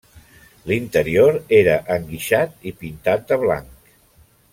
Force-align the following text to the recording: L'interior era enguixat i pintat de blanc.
L'interior 0.69 1.35
era 1.57 1.75
enguixat 1.97 2.65
i 2.71 2.73
pintat 2.81 3.29
de 3.33 3.39
blanc. 3.43 3.93